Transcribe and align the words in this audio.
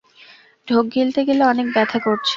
ঢোক 0.67 0.85
গিলতে 0.93 1.21
গেলে 1.27 1.43
অনেক 1.45 1.67
ব্যথা 1.73 1.99
করছে। 1.99 2.29